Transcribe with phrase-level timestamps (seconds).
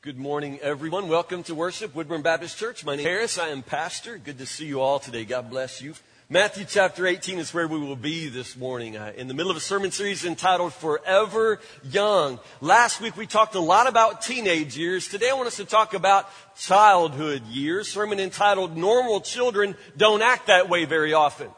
[0.00, 1.08] Good morning, everyone.
[1.08, 2.84] Welcome to worship, Woodburn Baptist Church.
[2.84, 3.36] My name is Harris.
[3.36, 4.16] I am pastor.
[4.16, 5.24] Good to see you all today.
[5.24, 5.92] God bless you.
[6.30, 9.56] Matthew chapter 18 is where we will be this morning uh, in the middle of
[9.56, 12.38] a sermon series entitled Forever Young.
[12.60, 15.08] Last week we talked a lot about teenage years.
[15.08, 17.88] Today I want us to talk about childhood years.
[17.88, 21.48] Sermon entitled Normal Children Don't Act That Way Very Often.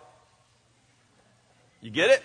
[1.83, 2.23] You get it?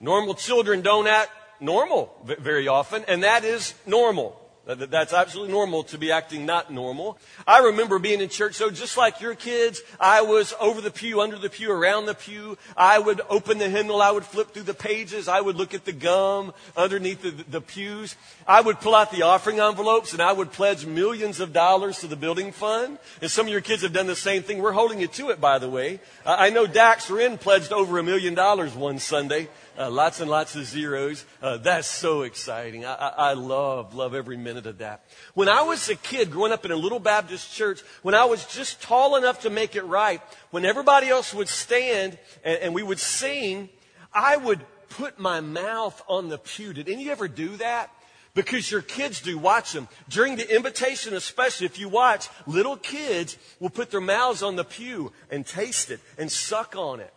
[0.00, 4.40] Normal children don't act normal very often, and that is normal.
[4.68, 7.16] That's absolutely normal to be acting not normal.
[7.46, 11.22] I remember being in church, so just like your kids, I was over the pew,
[11.22, 12.58] under the pew, around the pew.
[12.76, 15.86] I would open the hymnal, I would flip through the pages, I would look at
[15.86, 18.14] the gum underneath the, the pews.
[18.46, 22.06] I would pull out the offering envelopes and I would pledge millions of dollars to
[22.06, 22.98] the building fund.
[23.22, 24.58] And some of your kids have done the same thing.
[24.58, 26.00] We're holding you to it, by the way.
[26.26, 29.48] I know Dax Wren pledged over a million dollars one Sunday.
[29.78, 31.24] Uh, lots and lots of zeros.
[31.40, 32.84] Uh, that's so exciting.
[32.84, 35.04] I, I, I love, love every minute of that.
[35.34, 38.44] When I was a kid growing up in a little Baptist church, when I was
[38.46, 42.82] just tall enough to make it right, when everybody else would stand and, and we
[42.82, 43.68] would sing,
[44.12, 46.72] I would put my mouth on the pew.
[46.72, 47.90] Did any ever do that?
[48.34, 49.38] Because your kids do.
[49.38, 49.86] Watch them.
[50.08, 54.64] During the invitation, especially if you watch, little kids will put their mouths on the
[54.64, 57.12] pew and taste it and suck on it.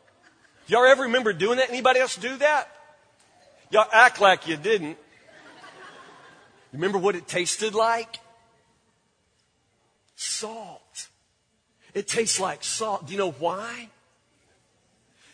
[0.68, 1.70] Y'all ever remember doing that?
[1.70, 2.70] Anybody else do that?
[3.70, 4.98] Y'all act like you didn't.
[6.74, 8.20] Remember what it tasted like?
[10.16, 11.10] Salt.
[11.94, 13.08] It tastes like salt.
[13.08, 13.90] Do you know why?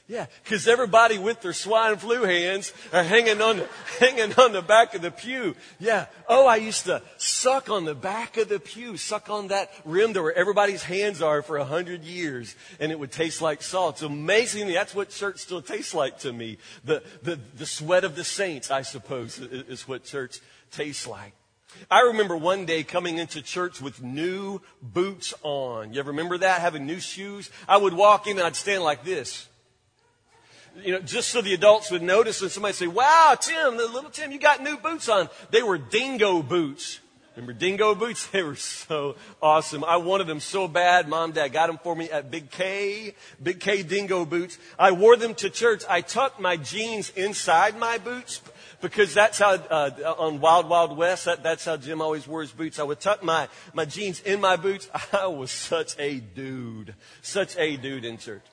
[0.09, 3.61] Yeah, because everybody with their swine flu hands are hanging on,
[3.99, 5.53] hanging on the back of the pew.
[5.79, 6.05] Yeah.
[6.29, 10.13] Oh, I used to suck on the back of the pew, suck on that rim
[10.13, 13.95] to where everybody's hands are for a hundred years, and it would taste like salt.
[13.95, 14.69] It's amazing.
[14.69, 16.57] That's what church still tastes like to me.
[16.85, 20.39] The, the, the sweat of the saints, I suppose, is what church
[20.71, 21.33] tastes like.
[21.91, 25.93] I remember one day coming into church with new boots on.
[25.93, 26.61] You ever remember that?
[26.61, 27.51] Having new shoes?
[27.67, 29.49] I would walk in and I'd stand like this
[30.83, 34.09] you know, just so the adults would notice and somebody say, wow, Tim, the little
[34.09, 35.29] Tim, you got new boots on.
[35.51, 36.99] They were dingo boots.
[37.35, 38.27] Remember dingo boots?
[38.31, 39.83] They were so awesome.
[39.83, 41.07] I wanted them so bad.
[41.07, 44.57] Mom, dad got them for me at Big K, Big K dingo boots.
[44.77, 45.83] I wore them to church.
[45.87, 48.41] I tucked my jeans inside my boots
[48.81, 52.51] because that's how, uh, on Wild Wild West, that, that's how Jim always wore his
[52.51, 52.79] boots.
[52.79, 54.89] I would tuck my, my jeans in my boots.
[55.13, 56.95] I was such a dude.
[57.21, 58.43] Such a dude in church.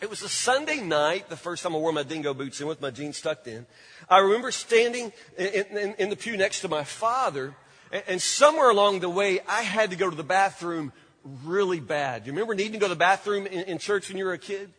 [0.00, 2.82] It was a Sunday night, the first time I wore my dingo boots in with
[2.82, 3.66] my jeans tucked in.
[4.10, 7.54] I remember standing in, in, in the pew next to my father,
[7.90, 10.92] and, and, somewhere along the way, I had to go to the bathroom
[11.44, 12.26] really bad.
[12.26, 14.38] You remember needing to go to the bathroom in, in church when you were a
[14.38, 14.70] kid?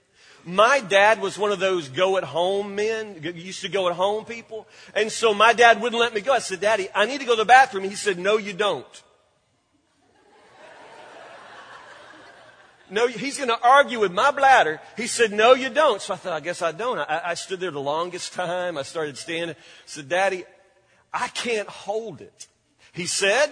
[0.45, 4.23] My dad was one of those go at home men, used to go at home
[4.23, 4.67] people.
[4.93, 6.31] And so my dad wouldn't let me go.
[6.31, 7.83] I said, Daddy, I need to go to the bathroom.
[7.83, 9.03] He said, No, you don't.
[12.89, 14.79] No, he's going to argue with my bladder.
[14.95, 16.01] He said, no, you don't.
[16.01, 16.99] So I thought, I guess I don't.
[16.99, 18.77] I, I stood there the longest time.
[18.77, 19.55] I started standing.
[19.55, 20.45] I said, Daddy,
[21.13, 22.47] I can't hold it.
[22.93, 23.51] He said,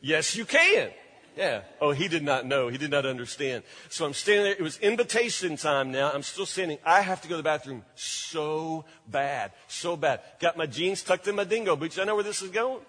[0.00, 0.90] yes, you can.
[1.36, 1.62] Yeah.
[1.80, 2.68] Oh, he did not know.
[2.68, 3.62] He did not understand.
[3.90, 4.54] So I'm standing there.
[4.54, 6.10] It was invitation time now.
[6.10, 6.78] I'm still standing.
[6.84, 9.52] I have to go to the bathroom so bad.
[9.68, 10.20] So bad.
[10.40, 11.98] Got my jeans tucked in my dingo boots.
[11.98, 12.80] I know where this is going.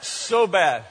[0.00, 0.84] So bad.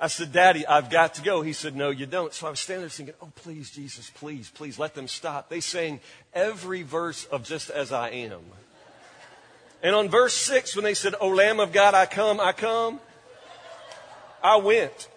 [0.00, 1.42] I said, Daddy, I've got to go.
[1.42, 2.32] He said, No, you don't.
[2.32, 5.50] So I was standing there thinking, Oh, please, Jesus, please, please let them stop.
[5.50, 6.00] They sang
[6.32, 8.40] every verse of Just As I Am.
[9.82, 12.98] And on verse 6, when they said, O Lamb of God, I come, I come,
[14.42, 15.08] I went.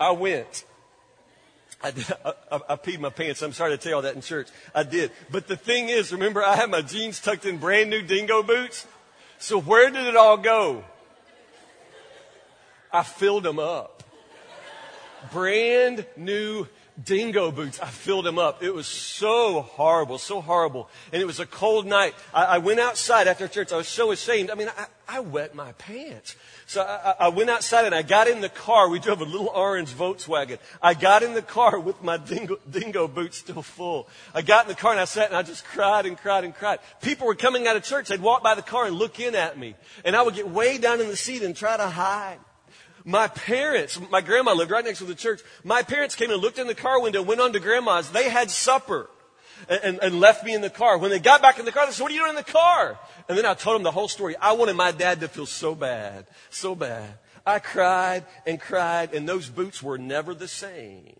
[0.00, 0.64] I went.
[1.82, 3.42] I, did, I, I, I, peed my pants.
[3.42, 4.48] I'm sorry to tell you all that in church.
[4.74, 5.10] I did.
[5.30, 8.86] But the thing is, remember, I had my jeans tucked in brand new dingo boots.
[9.38, 10.84] So where did it all go?
[12.92, 14.02] I filled them up.
[15.30, 16.66] Brand new
[17.02, 17.80] dingo boots.
[17.80, 18.62] I filled them up.
[18.62, 20.88] It was so horrible, so horrible.
[21.12, 22.14] And it was a cold night.
[22.34, 23.72] I, I went outside after church.
[23.72, 24.50] I was so ashamed.
[24.50, 26.36] I mean, I, I wet my pants.
[26.66, 28.88] So I, I, went outside and I got in the car.
[28.88, 30.58] We drove a little orange Volkswagen.
[30.82, 34.08] I got in the car with my dingo, dingo boots still full.
[34.34, 36.54] I got in the car and I sat and I just cried and cried and
[36.54, 36.80] cried.
[37.00, 38.08] People were coming out of church.
[38.08, 39.74] They'd walk by the car and look in at me.
[40.04, 42.38] And I would get way down in the seat and try to hide.
[43.04, 45.40] My parents, my grandma lived right next to the church.
[45.64, 48.10] My parents came and looked in the car window, went on to grandma's.
[48.10, 49.10] They had supper
[49.68, 50.98] and, and, left me in the car.
[50.98, 52.44] When they got back in the car, they said, what are you doing in the
[52.44, 52.98] car?
[53.28, 54.36] And then I told them the whole story.
[54.36, 57.18] I wanted my dad to feel so bad, so bad.
[57.44, 61.16] I cried and cried and those boots were never the same.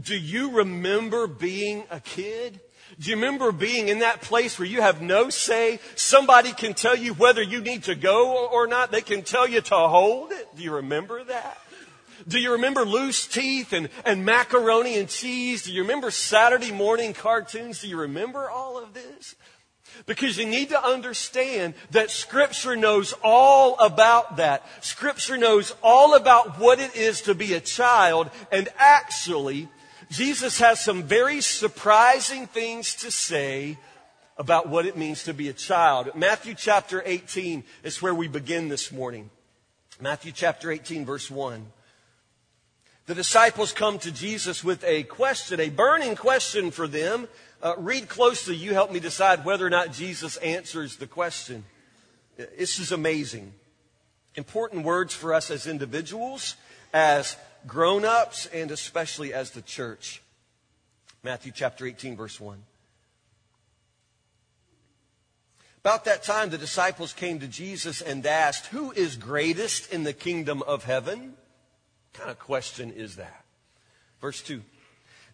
[0.00, 2.60] Do you remember being a kid?
[3.00, 5.80] Do you remember being in that place where you have no say?
[5.94, 8.92] Somebody can tell you whether you need to go or not.
[8.92, 10.54] They can tell you to hold it.
[10.54, 11.58] Do you remember that?
[12.28, 15.62] Do you remember loose teeth and, and macaroni and cheese?
[15.62, 17.80] Do you remember Saturday morning cartoons?
[17.80, 19.34] Do you remember all of this?
[20.04, 24.66] Because you need to understand that Scripture knows all about that.
[24.84, 29.68] Scripture knows all about what it is to be a child, and actually,
[30.10, 33.78] Jesus has some very surprising things to say
[34.36, 36.10] about what it means to be a child.
[36.16, 39.30] Matthew chapter 18 is where we begin this morning.
[40.00, 41.64] Matthew chapter 18, verse 1.
[43.06, 47.28] The disciples come to Jesus with a question, a burning question for them.
[47.62, 48.56] Uh, read closely.
[48.56, 51.64] You help me decide whether or not Jesus answers the question.
[52.36, 53.52] This is amazing.
[54.34, 56.56] Important words for us as individuals,
[56.92, 57.36] as
[57.66, 60.22] grown ups, and especially as the church.
[61.22, 62.62] Matthew chapter 18, verse 1.
[65.82, 70.12] About that time, the disciples came to Jesus and asked, Who is greatest in the
[70.12, 71.20] kingdom of heaven?
[71.20, 73.44] What kind of question is that?
[74.20, 74.62] Verse 2.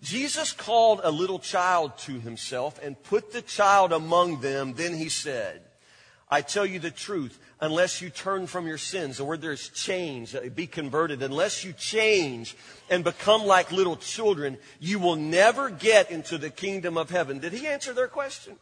[0.02, 4.75] Jesus called a little child to himself and put the child among them.
[4.75, 5.62] Then he said,
[6.28, 9.69] I tell you the truth, unless you turn from your sins, the word there is
[9.69, 12.56] change, uh, be converted, unless you change
[12.90, 17.38] and become like little children, you will never get into the kingdom of heaven.
[17.38, 18.56] Did he answer their question?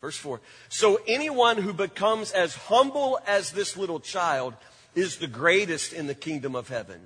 [0.00, 0.40] Verse 4.
[0.68, 4.54] So anyone who becomes as humble as this little child
[4.94, 7.00] is the greatest in the kingdom of heaven.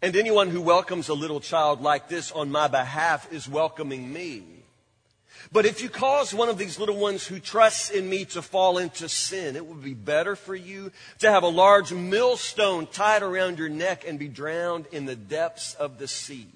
[0.00, 4.44] And anyone who welcomes a little child like this on my behalf is welcoming me.
[5.50, 8.76] But if you cause one of these little ones who trusts in me to fall
[8.76, 13.58] into sin, it would be better for you to have a large millstone tied around
[13.58, 16.48] your neck and be drowned in the depths of the sea.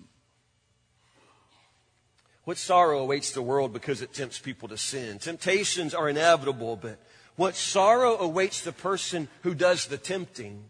[2.45, 5.19] What sorrow awaits the world because it tempts people to sin?
[5.19, 6.99] Temptations are inevitable, but
[7.37, 10.65] what sorrow awaits the person who does the tempting?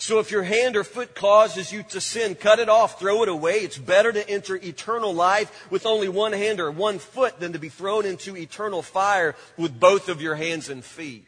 [0.00, 3.28] So if your hand or foot causes you to sin, cut it off, throw it
[3.28, 3.56] away.
[3.56, 7.58] It's better to enter eternal life with only one hand or one foot than to
[7.58, 11.26] be thrown into eternal fire with both of your hands and feet.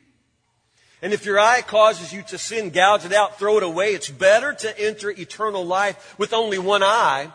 [1.02, 3.88] And if your eye causes you to sin, gouge it out, throw it away.
[3.88, 7.30] It's better to enter eternal life with only one eye,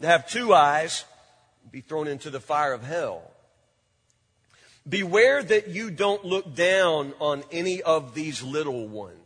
[0.00, 1.04] to have two eyes,
[1.64, 3.28] and be thrown into the fire of hell.
[4.88, 9.25] Beware that you don't look down on any of these little ones.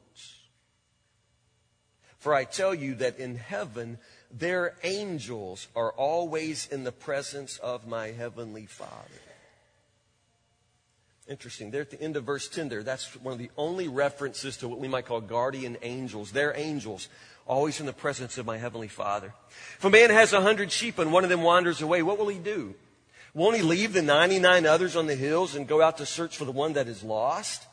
[2.20, 3.98] For I tell you that in heaven,
[4.30, 9.08] their angels are always in the presence of my heavenly Father.
[11.26, 11.70] Interesting.
[11.70, 14.68] There at the end of verse 10 there, that's one of the only references to
[14.68, 16.32] what we might call guardian angels.
[16.32, 17.08] They're angels,
[17.46, 19.32] always in the presence of my heavenly Father.
[19.78, 22.28] If a man has a hundred sheep and one of them wanders away, what will
[22.28, 22.74] he do?
[23.32, 26.44] Won't he leave the 99 others on the hills and go out to search for
[26.44, 27.64] the one that is lost?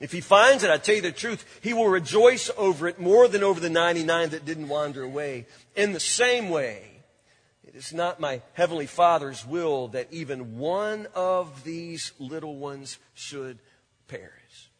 [0.00, 3.28] If he finds it, I tell you the truth, he will rejoice over it more
[3.28, 5.46] than over the 99 that didn't wander away.
[5.76, 7.02] In the same way,
[7.62, 13.58] it is not my heavenly Father's will that even one of these little ones should
[14.08, 14.70] perish.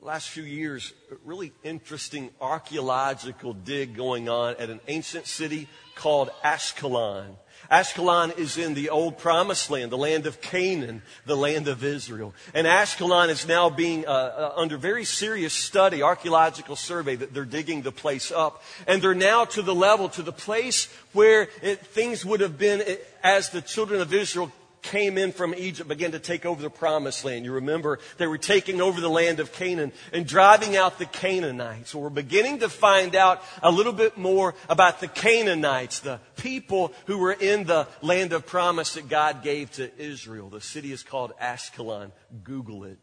[0.00, 6.30] last few years, a really interesting archaeological dig going on at an ancient city called
[6.42, 7.36] Ashkelon.
[7.70, 12.34] Ashkelon is in the old promised land, the land of Canaan, the land of Israel.
[12.54, 17.44] And Ashkelon is now being uh, uh, under very serious study, archaeological survey, that they're
[17.44, 18.62] digging the place up.
[18.86, 22.82] And they're now to the level, to the place where it, things would have been
[23.22, 27.24] as the children of Israel came in from Egypt began to take over the promised
[27.24, 27.44] land.
[27.44, 31.90] You remember they were taking over the land of Canaan and driving out the Canaanites.
[31.90, 36.92] So we're beginning to find out a little bit more about the Canaanites, the people
[37.06, 40.48] who were in the land of promise that God gave to Israel.
[40.48, 42.12] The city is called Ashkelon.
[42.44, 42.98] Google it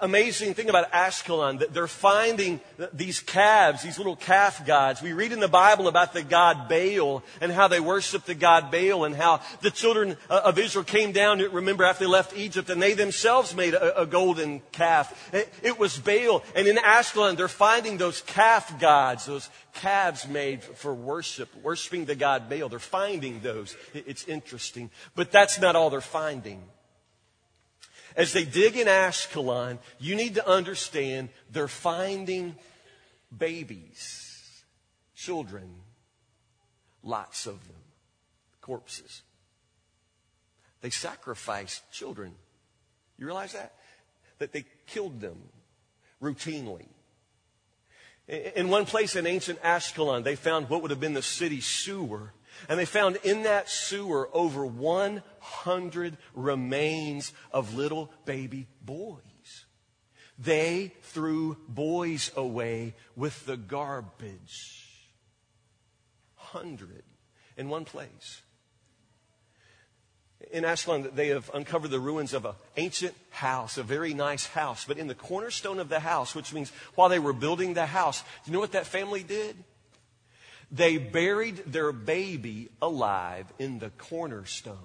[0.00, 2.60] amazing thing about Ashkelon that they're finding
[2.92, 5.02] these calves, these little calf gods.
[5.02, 8.70] We read in the Bible about the god Baal and how they worship the god
[8.70, 12.70] Baal and how the children uh, of Israel came down, remember, after they left Egypt
[12.70, 15.32] and they themselves made a, a golden calf.
[15.62, 16.42] It was Baal.
[16.54, 22.14] And in Ashkelon, they're finding those calf gods, those calves made for worship, worshiping the
[22.14, 22.68] god Baal.
[22.68, 23.76] They're finding those.
[23.94, 24.90] It's interesting.
[25.14, 26.62] But that's not all they're finding
[28.18, 32.56] as they dig in Ashkelon, you need to understand they're finding
[33.36, 34.64] babies,
[35.14, 35.70] children,
[37.04, 37.76] lots of them,
[38.60, 39.22] corpses.
[40.80, 42.34] They sacrificed children.
[43.18, 43.74] You realize that?
[44.38, 45.38] That they killed them
[46.20, 46.86] routinely.
[48.26, 52.32] In one place in ancient Ashkelon, they found what would have been the city sewer
[52.68, 59.22] And they found in that sewer over 100 remains of little baby boys.
[60.38, 64.86] They threw boys away with the garbage.
[66.36, 67.02] Hundred
[67.56, 68.42] in one place.
[70.52, 74.84] In Ashkelon, they have uncovered the ruins of an ancient house, a very nice house.
[74.86, 78.22] But in the cornerstone of the house, which means while they were building the house,
[78.46, 79.56] you know what that family did?
[80.70, 84.76] They buried their baby alive in the cornerstone.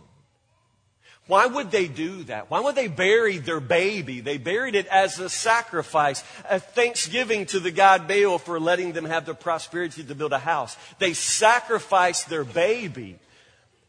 [1.28, 2.50] Why would they do that?
[2.50, 4.20] Why would they bury their baby?
[4.20, 9.06] They buried it as a sacrifice, a thanksgiving to the god Baal for letting them
[9.06, 10.76] have the prosperity to build a house.
[11.00, 13.20] They sacrificed their baby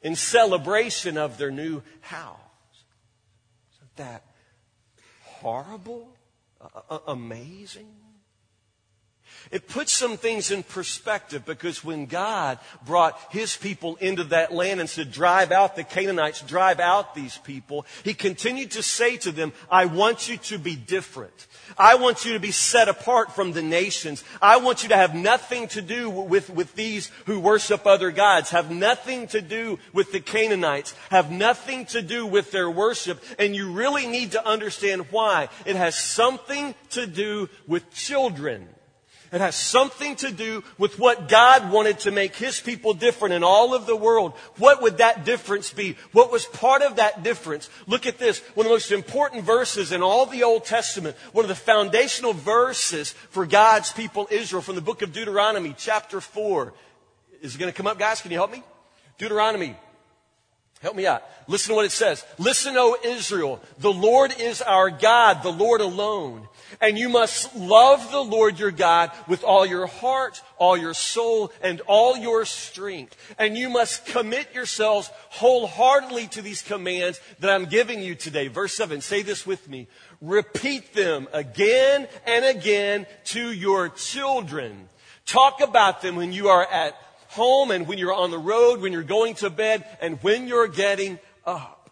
[0.01, 2.39] in celebration of their new house.
[3.75, 4.25] Isn't that
[5.23, 6.09] horrible?
[6.61, 7.89] Uh, amazing?
[9.51, 14.81] It puts some things in perspective because when God brought his people into that land
[14.81, 19.33] and said, drive out the Canaanites, drive out these people, he continued to say to
[19.33, 21.47] them, I want you to be different.
[21.79, 24.25] I want you to be set apart from the nations.
[24.41, 28.51] I want you to have nothing to do with, with these who worship other gods,
[28.51, 33.23] have nothing to do with the Canaanites, have nothing to do with their worship.
[33.39, 35.49] And you really need to understand why.
[35.65, 38.69] It has something to do with children.
[39.35, 43.43] It has something to do with what God wanted to make His people different in
[43.43, 44.35] all of the world.
[44.59, 45.97] What would that difference be?
[46.13, 47.69] What was part of that difference?
[47.89, 48.39] Look at this.
[48.55, 52.33] One of the most important verses in all the Old Testament, one of the foundational
[52.33, 56.73] verses for God's people Israel from the book of Deuteronomy, chapter 4.
[57.43, 58.21] Is it going to come up, guys?
[58.21, 58.63] Can you help me?
[59.19, 59.75] Deuteronomy
[60.85, 61.23] Help me out.
[61.49, 62.27] Listen to what it says.
[62.39, 66.47] Listen, O Israel, the Lord is our God, the Lord alone.
[66.81, 71.53] And you must love the Lord your God with all your heart, all your soul,
[71.63, 73.17] and all your strength.
[73.39, 78.49] And you must commit yourselves wholeheartedly to these commands that I'm giving you today.
[78.49, 79.89] Verse 7, say this with me.
[80.21, 84.89] Repeat them again and again to your children.
[85.27, 86.95] Talk about them when you are at
[87.29, 90.69] home and when you're on the road, when you're going to bed, and when you're
[90.69, 91.84] getting up.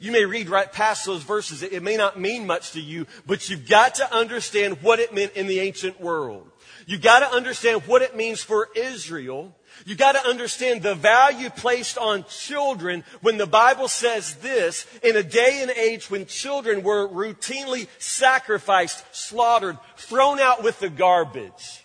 [0.00, 1.62] You may read right past those verses.
[1.62, 5.34] It may not mean much to you, but you've got to understand what it meant
[5.34, 6.50] in the ancient world.
[6.86, 9.54] You've got to understand what it means for Israel.
[9.84, 15.16] You've got to understand the value placed on children when the Bible says this in
[15.16, 21.84] a day and age when children were routinely sacrificed, slaughtered, thrown out with the garbage.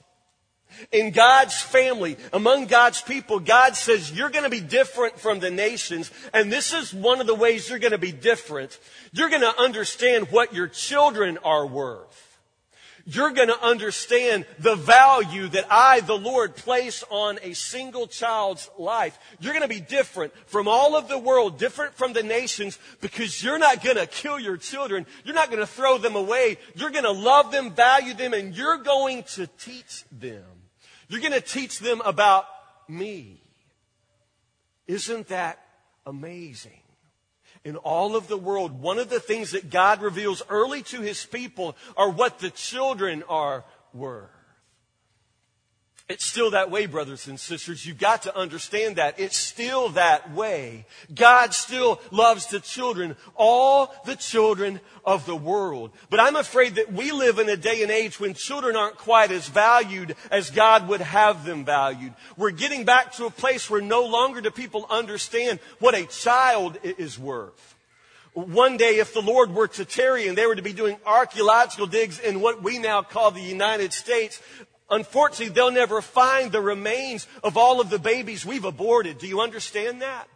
[0.92, 5.52] In God's family, among God's people, God says you're going to be different from the
[5.52, 6.12] nations.
[6.34, 8.80] And this is one of the ways you're going to be different.
[9.12, 12.34] You're going to understand what your children are worth.
[13.06, 18.70] You're going to understand the value that I, the Lord, place on a single child's
[18.80, 19.20] life.
[19.42, 23.44] You're going to be different from all of the world, different from the nations, because
[23.44, 25.06] you're not going to kill your children.
[25.26, 26.58] You're not going to throw them away.
[26.76, 30.46] You're going to love them, value them, and you're going to teach them.
[31.14, 32.48] You're going to teach them about
[32.88, 33.40] me.
[34.88, 35.64] Isn't that
[36.08, 36.82] amazing?
[37.64, 41.24] In all of the world, one of the things that God reveals early to his
[41.24, 44.32] people are what the children are worth.
[46.10, 47.86] It's still that way, brothers and sisters.
[47.86, 49.22] You've got to understand that.
[49.22, 50.86] It's still that way.
[51.16, 55.92] God still loves the children, all the children of the world.
[56.10, 59.32] But I'm afraid that we live in a day and age when children aren't quite
[59.32, 62.14] as valued as God would have them valued.
[62.36, 66.78] We're getting back to a place where no longer do people understand what a child
[66.84, 67.76] is worth.
[68.34, 71.86] One day, if the Lord were to tarry and they were to be doing archaeological
[71.86, 74.42] digs in what we now call the United States,
[74.94, 79.18] Unfortunately, they'll never find the remains of all of the babies we've aborted.
[79.18, 80.28] Do you understand that?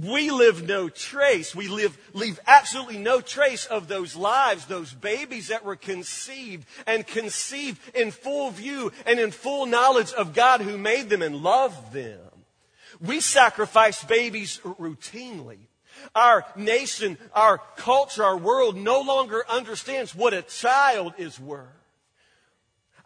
[0.00, 1.56] We live no trace.
[1.56, 7.04] We live, leave absolutely no trace of those lives, those babies that were conceived and
[7.04, 11.92] conceived in full view and in full knowledge of God who made them and loved
[11.92, 12.20] them.
[13.00, 15.58] We sacrifice babies routinely.
[16.14, 21.75] Our nation, our culture, our world no longer understands what a child is worth.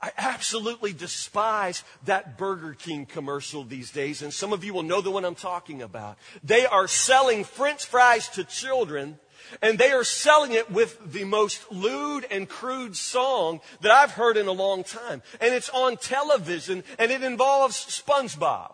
[0.03, 5.03] I absolutely despise that Burger King commercial these days, and some of you will know
[5.03, 6.17] the one I'm talking about.
[6.43, 9.19] They are selling french fries to children,
[9.61, 14.39] and they are selling it with the most lewd and crude song that I've heard
[14.39, 15.23] in a long time.
[15.39, 18.73] And it's on television, and it involves SpongeBob.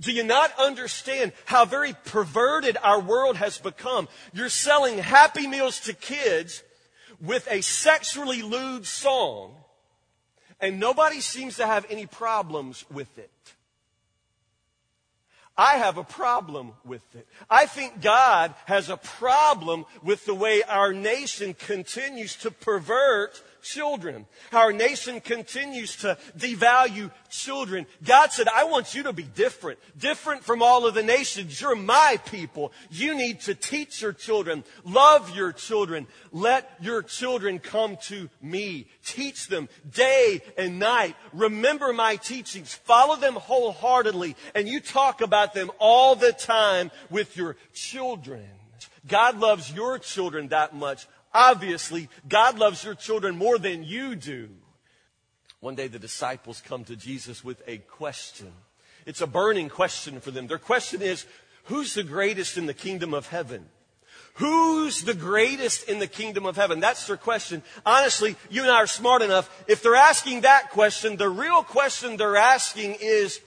[0.00, 4.08] Do you not understand how very perverted our world has become?
[4.32, 6.62] You're selling Happy Meals to kids
[7.20, 9.61] with a sexually lewd song
[10.62, 13.30] and nobody seems to have any problems with it.
[15.56, 17.26] I have a problem with it.
[17.50, 24.26] I think God has a problem with the way our nation continues to pervert children.
[24.52, 27.86] Our nation continues to devalue children.
[28.04, 31.60] God said, I want you to be different, different from all of the nations.
[31.60, 32.72] You're my people.
[32.90, 36.06] You need to teach your children, love your children.
[36.32, 38.88] Let your children come to me.
[39.04, 41.16] Teach them day and night.
[41.32, 42.74] Remember my teachings.
[42.74, 44.36] Follow them wholeheartedly.
[44.54, 48.46] And you talk about them all the time with your children.
[49.06, 51.06] God loves your children that much.
[51.34, 54.50] Obviously, God loves your children more than you do.
[55.60, 58.52] One day the disciples come to Jesus with a question.
[59.06, 60.46] It's a burning question for them.
[60.46, 61.24] Their question is,
[61.64, 63.66] who's the greatest in the kingdom of heaven?
[64.34, 66.80] Who's the greatest in the kingdom of heaven?
[66.80, 67.62] That's their question.
[67.84, 69.64] Honestly, you and I are smart enough.
[69.68, 73.40] If they're asking that question, the real question they're asking is,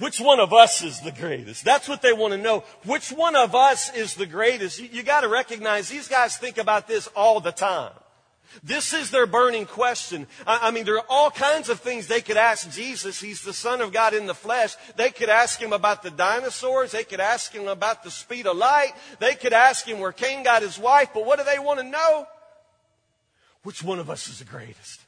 [0.00, 1.62] which one of us is the greatest?
[1.62, 2.64] That's what they want to know.
[2.84, 4.80] Which one of us is the greatest?
[4.80, 7.92] You, you got to recognize these guys think about this all the time.
[8.62, 10.26] This is their burning question.
[10.46, 13.20] I, I mean, there are all kinds of things they could ask Jesus.
[13.20, 14.74] He's the Son of God in the flesh.
[14.96, 16.92] They could ask him about the dinosaurs.
[16.92, 18.92] They could ask him about the speed of light.
[19.18, 21.10] They could ask him where Cain got his wife.
[21.12, 22.26] But what do they want to know?
[23.64, 25.02] Which one of us is the greatest?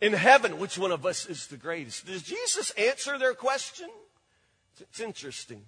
[0.00, 2.06] In heaven, which one of us is the greatest?
[2.06, 3.90] Does Jesus answer their question?
[4.80, 5.64] It's interesting.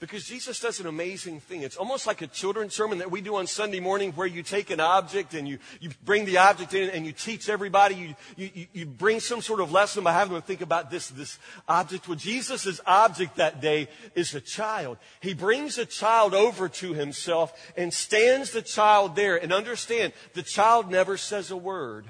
[0.00, 1.62] Because Jesus does an amazing thing.
[1.62, 4.70] It's almost like a children's sermon that we do on Sunday morning where you take
[4.70, 7.96] an object and you, you bring the object in and you teach everybody.
[7.96, 11.40] You, you, you bring some sort of lesson by having them think about this, this
[11.66, 12.06] object.
[12.06, 14.98] Well, Jesus' object that day is a child.
[15.20, 19.36] He brings a child over to himself and stands the child there.
[19.36, 22.06] And understand, the child never says a word.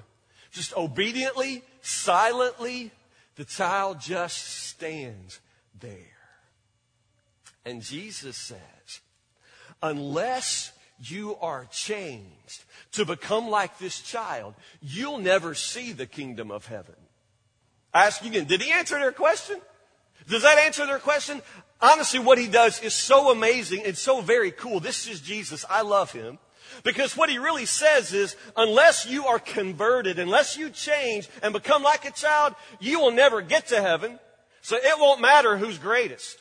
[0.50, 2.90] Just obediently, silently,
[3.38, 5.38] the child just stands
[5.80, 5.94] there.
[7.64, 9.00] And Jesus says,
[9.80, 16.66] unless you are changed to become like this child, you'll never see the kingdom of
[16.66, 16.96] heaven.
[17.94, 19.60] I ask you again, did he answer their question?
[20.28, 21.40] Does that answer their question?
[21.80, 24.80] Honestly, what he does is so amazing and so very cool.
[24.80, 25.64] This is Jesus.
[25.70, 26.40] I love him.
[26.84, 31.82] Because what he really says is, unless you are converted, unless you change and become
[31.82, 34.18] like a child, you will never get to heaven.
[34.62, 36.38] So it won't matter who's greatest.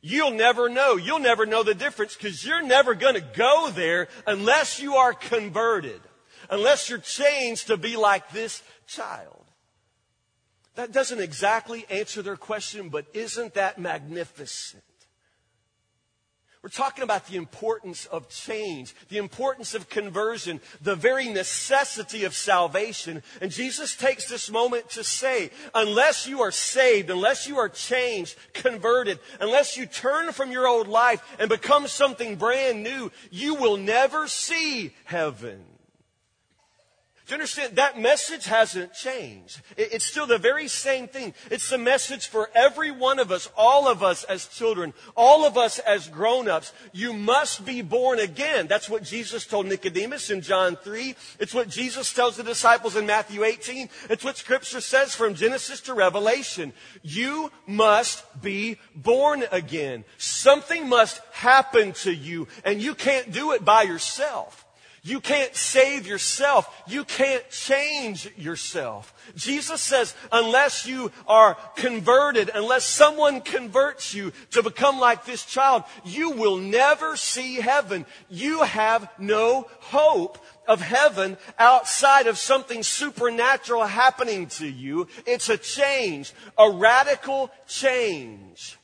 [0.00, 0.96] You'll never know.
[0.96, 5.14] You'll never know the difference because you're never going to go there unless you are
[5.14, 6.00] converted,
[6.50, 9.44] unless you're changed to be like this child.
[10.74, 14.82] That doesn't exactly answer their question, but isn't that magnificent?
[16.64, 22.34] We're talking about the importance of change, the importance of conversion, the very necessity of
[22.34, 23.22] salvation.
[23.42, 28.36] And Jesus takes this moment to say, unless you are saved, unless you are changed,
[28.54, 33.76] converted, unless you turn from your old life and become something brand new, you will
[33.76, 35.60] never see heaven.
[37.26, 37.76] Do you understand?
[37.76, 39.62] That message hasn't changed.
[39.78, 41.32] It's still the very same thing.
[41.50, 45.56] It's the message for every one of us, all of us as children, all of
[45.56, 46.74] us as grown-ups.
[46.92, 48.66] You must be born again.
[48.66, 51.14] That's what Jesus told Nicodemus in John 3.
[51.38, 53.88] It's what Jesus tells the disciples in Matthew 18.
[54.10, 56.74] It's what scripture says from Genesis to Revelation.
[57.02, 60.04] You must be born again.
[60.18, 64.63] Something must happen to you, and you can't do it by yourself.
[65.06, 66.82] You can't save yourself.
[66.88, 69.12] You can't change yourself.
[69.36, 75.84] Jesus says, unless you are converted, unless someone converts you to become like this child,
[76.06, 78.06] you will never see heaven.
[78.30, 85.08] You have no hope of heaven outside of something supernatural happening to you.
[85.26, 88.78] It's a change, a radical change.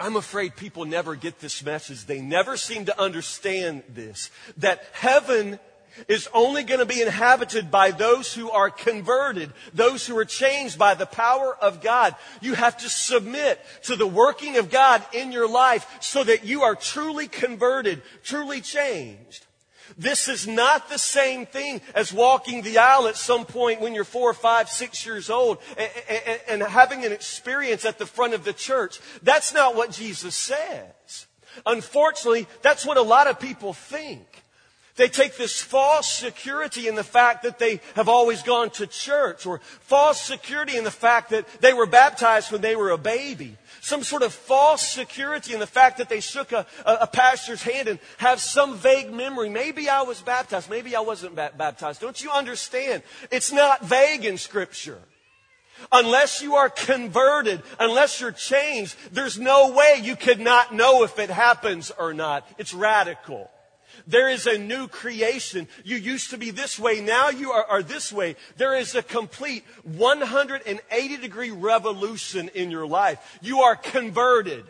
[0.00, 2.04] I'm afraid people never get this message.
[2.04, 4.30] They never seem to understand this.
[4.58, 5.58] That heaven
[6.06, 10.78] is only going to be inhabited by those who are converted, those who are changed
[10.78, 12.14] by the power of God.
[12.40, 16.62] You have to submit to the working of God in your life so that you
[16.62, 19.46] are truly converted, truly changed.
[19.98, 24.04] This is not the same thing as walking the aisle at some point when you're
[24.04, 28.44] four, five, six years old and, and, and having an experience at the front of
[28.44, 29.00] the church.
[29.24, 31.26] That's not what Jesus says.
[31.66, 34.44] Unfortunately, that's what a lot of people think.
[34.94, 39.46] They take this false security in the fact that they have always gone to church
[39.46, 43.56] or false security in the fact that they were baptized when they were a baby
[43.80, 47.62] some sort of false security in the fact that they shook a, a, a pastor's
[47.62, 49.48] hand and have some vague memory.
[49.48, 50.70] Maybe I was baptized.
[50.70, 52.00] Maybe I wasn't ba- baptized.
[52.00, 53.02] Don't you understand?
[53.30, 54.98] It's not vague in Scripture.
[55.92, 61.18] Unless you are converted, unless you're changed, there's no way you could not know if
[61.18, 62.46] it happens or not.
[62.58, 63.50] It's radical.
[64.06, 65.68] There is a new creation.
[65.84, 67.00] You used to be this way.
[67.00, 68.36] Now you are, are, this way.
[68.56, 73.38] There is a complete 180 degree revolution in your life.
[73.42, 74.64] You are converted,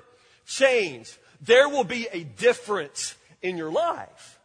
[0.47, 1.17] changed.
[1.41, 4.39] There will be a difference in your life.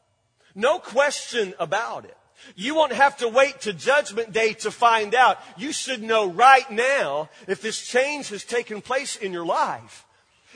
[0.55, 2.17] No question about it.
[2.55, 5.39] You won't have to wait to judgment day to find out.
[5.57, 10.05] You should know right now if this change has taken place in your life.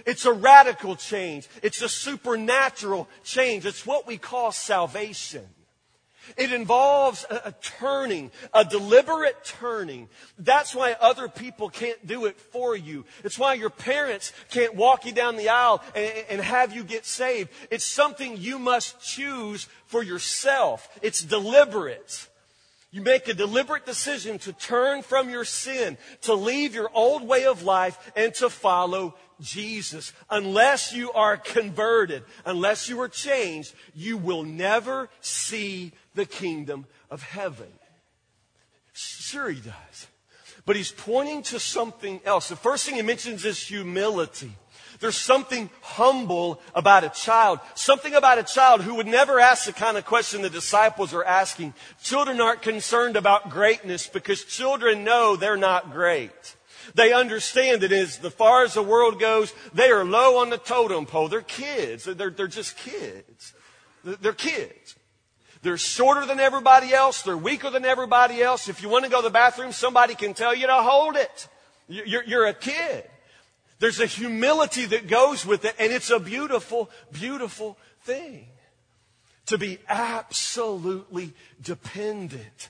[0.06, 1.48] It's a radical change.
[1.62, 3.66] It's a supernatural change.
[3.66, 5.46] It's what we call salvation.
[6.36, 10.10] It involves a, a, turning, a deliberate turning.
[10.38, 13.06] That's why other people can't do it for you.
[13.24, 17.06] It's why your parents can't walk you down the aisle and, and have you get
[17.06, 17.50] saved.
[17.72, 20.90] It's something you must choose for yourself.
[21.02, 22.28] It's deliberate.
[22.90, 27.46] You make a deliberate decision to turn from your sin, to leave your old way
[27.46, 30.14] of life, and to follow Jesus.
[30.30, 37.22] Unless you are converted, unless you are changed, you will never see the kingdom of
[37.22, 37.68] heaven.
[38.94, 40.08] Sure, he does.
[40.66, 42.50] But he's pointing to something else.
[42.50, 44.52] The first thing he mentions is humility.
[45.00, 47.60] There's something humble about a child.
[47.76, 51.24] Something about a child who would never ask the kind of question the disciples are
[51.24, 51.74] asking.
[52.02, 56.56] Children aren't concerned about greatness because children know they're not great.
[56.96, 60.58] They understand that as the far as the world goes, they are low on the
[60.58, 61.28] totem pole.
[61.28, 62.06] They're kids.
[62.06, 63.54] They're, they're just kids.
[64.04, 64.96] They're kids.
[65.62, 67.24] They're shorter than everybody else.
[67.24, 68.70] They're weaker than everybody else.
[68.70, 71.48] If you want to go to the bathroom, somebody can tell you to hold it.
[71.90, 73.10] You're, you're a kid.
[73.80, 78.48] There's a humility that goes with it, and it's a beautiful, beautiful thing.
[79.48, 82.70] To be absolutely dependent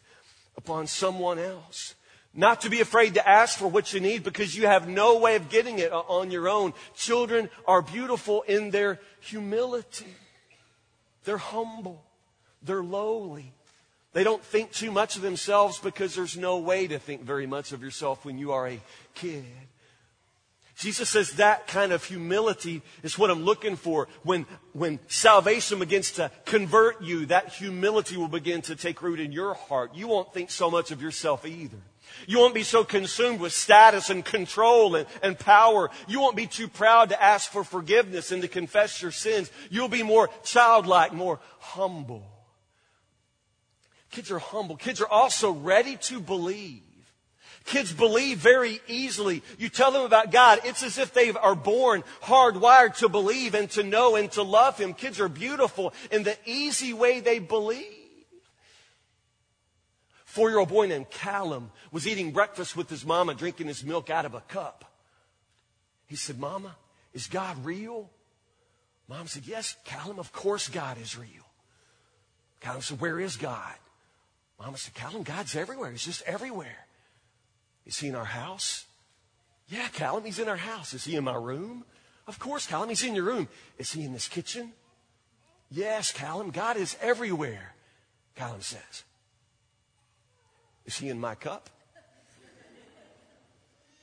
[0.57, 1.95] upon someone else.
[2.33, 5.35] Not to be afraid to ask for what you need because you have no way
[5.35, 6.73] of getting it on your own.
[6.95, 10.13] Children are beautiful in their humility.
[11.23, 12.03] They're humble.
[12.61, 13.53] They're lowly.
[14.13, 17.71] They don't think too much of themselves because there's no way to think very much
[17.71, 18.81] of yourself when you are a
[19.15, 19.45] kid.
[20.77, 24.07] Jesus says that kind of humility is what I'm looking for.
[24.21, 29.31] When, when salvation begins to convert you, that humility will begin to take root in
[29.31, 29.95] your heart.
[29.95, 31.79] You won't think so much of yourself either.
[32.27, 35.89] You won't be so consumed with status and control and, and power.
[36.07, 39.51] You won't be too proud to ask for forgiveness and to confess your sins.
[39.71, 42.23] You'll be more childlike, more humble.
[44.11, 44.77] Kids are humble.
[44.77, 46.83] Kids are also ready to believe.
[47.67, 49.43] Kids believe very easily.
[49.59, 53.69] You tell them about God, it's as if they are born hardwired to believe and
[53.71, 54.93] to know and to love Him.
[54.93, 57.83] Kids are beautiful in the easy way they believe.
[60.23, 64.09] Four year old boy named Callum was eating breakfast with his mama, drinking his milk
[64.09, 64.85] out of a cup.
[66.05, 66.73] He said, Mama,
[67.13, 68.09] is God real?
[69.09, 71.27] Mom said, Yes, Callum, of course God is real.
[72.61, 73.75] Callum said, Where is God?
[74.57, 75.91] Mama said, Callum, God's everywhere.
[75.91, 76.86] He's just everywhere.
[77.87, 78.85] Is he in our house?
[79.69, 80.93] Yeah, Callum, he's in our house.
[80.93, 81.85] Is he in my room?
[82.27, 83.47] Of course, Callum, he's in your room.
[83.77, 84.73] Is he in this kitchen?
[85.71, 87.73] Yes, Callum, God is everywhere,
[88.35, 89.03] Callum says.
[90.85, 91.69] Is he in my cup?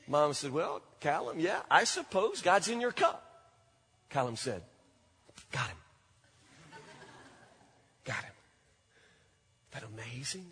[0.06, 3.22] Mom said, Well, Callum, yeah, I suppose God's in your cup.
[4.10, 4.62] Callum said,
[5.50, 5.76] Got him.
[8.04, 8.32] Got him.
[9.72, 10.46] Isn't that amazing?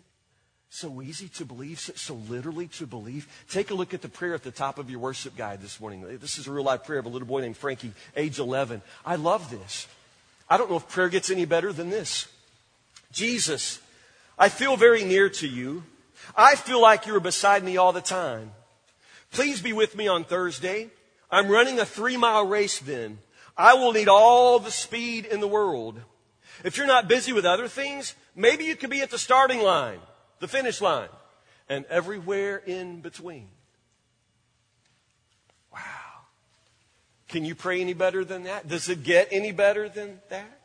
[0.75, 3.27] So easy to believe, so literally to believe.
[3.47, 6.03] Take a look at the prayer at the top of your worship guide this morning.
[6.17, 8.81] This is a real life prayer of a little boy named Frankie, age 11.
[9.05, 9.85] I love this.
[10.49, 12.27] I don't know if prayer gets any better than this.
[13.11, 13.79] Jesus,
[14.39, 15.83] I feel very near to you.
[16.35, 18.49] I feel like you're beside me all the time.
[19.31, 20.89] Please be with me on Thursday.
[21.29, 23.19] I'm running a three mile race then.
[23.55, 26.01] I will need all the speed in the world.
[26.63, 29.99] If you're not busy with other things, maybe you could be at the starting line,
[30.43, 31.07] the finish line,
[31.69, 33.47] and everywhere in between.
[35.73, 35.79] Wow.
[37.29, 38.67] Can you pray any better than that?
[38.67, 40.62] Does it get any better than that?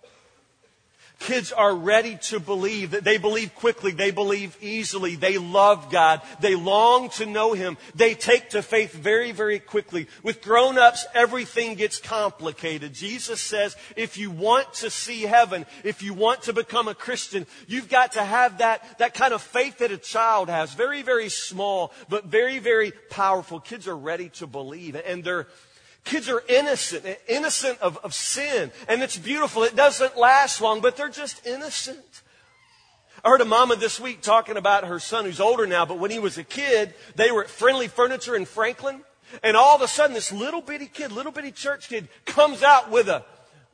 [1.18, 3.90] Kids are ready to believe they believe quickly.
[3.90, 5.16] They believe easily.
[5.16, 6.22] They love God.
[6.40, 7.76] They long to know Him.
[7.94, 10.06] They take to faith very, very quickly.
[10.22, 12.94] With grown-ups, everything gets complicated.
[12.94, 17.46] Jesus says, if you want to see heaven, if you want to become a Christian,
[17.66, 20.72] you've got to have that, that kind of faith that a child has.
[20.72, 23.58] Very, very small, but very, very powerful.
[23.58, 25.48] Kids are ready to believe and they're,
[26.04, 28.70] Kids are innocent, innocent of, of sin.
[28.88, 29.62] And it's beautiful.
[29.62, 32.22] It doesn't last long, but they're just innocent.
[33.24, 36.10] I heard a mama this week talking about her son who's older now, but when
[36.10, 39.02] he was a kid, they were at Friendly Furniture in Franklin.
[39.42, 42.90] And all of a sudden, this little bitty kid, little bitty church kid, comes out
[42.90, 43.24] with a,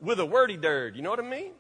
[0.01, 0.97] with a wordy dirt.
[0.97, 1.53] You know what I mean?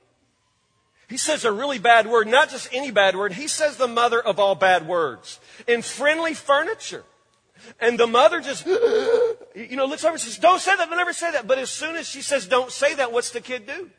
[1.08, 3.34] He says a really bad word, not just any bad word.
[3.34, 5.38] He says the mother of all bad words.
[5.68, 7.04] In friendly furniture.
[7.80, 8.66] And the mother just,
[9.54, 11.46] you know, looks over and says, don't say that, don't ever say that.
[11.46, 13.90] But as soon as she says, don't say that, what's the kid do?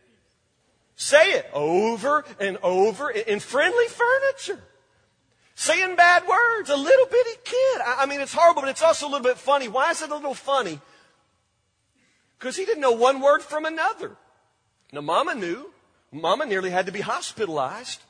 [0.96, 4.64] Say it over and over in friendly furniture.
[5.56, 6.70] Saying bad words.
[6.70, 7.82] A little bitty kid.
[7.86, 9.68] I mean, it's horrible, but it's also a little bit funny.
[9.68, 10.80] Why is it a little funny?
[12.40, 14.18] Because he didn't know one word from another.
[14.92, 15.72] Now, mama knew.
[16.12, 18.02] Mama nearly had to be hospitalized.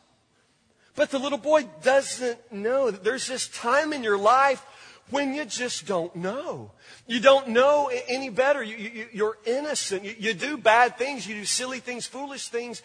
[0.95, 4.65] But the little boy doesn't know that there's this time in your life
[5.09, 6.71] when you just don't know.
[7.07, 8.63] You don't know any better.
[8.63, 10.03] You, are innocent.
[10.03, 11.27] You, you do bad things.
[11.27, 12.81] You do silly things, foolish things.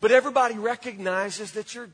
[0.00, 1.90] But everybody recognizes that you're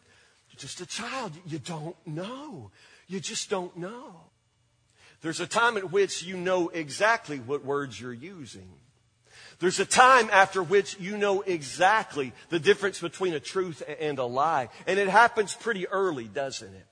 [0.56, 1.32] just a child.
[1.46, 2.70] You don't know.
[3.06, 4.16] You just don't know.
[5.20, 8.68] There's a time at which you know exactly what words you're using.
[9.58, 14.24] There's a time after which you know exactly the difference between a truth and a
[14.24, 14.68] lie.
[14.86, 16.86] And it happens pretty early, doesn't it?